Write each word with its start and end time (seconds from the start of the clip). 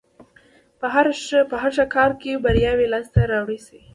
په 1.51 1.55
هر 1.61 1.69
ښه 1.75 1.85
کار 1.95 2.11
کې 2.21 2.41
برياوې 2.45 2.87
لاس 2.93 3.07
ته 3.13 3.21
راوړلای 3.31 3.59
شي. 3.65 3.79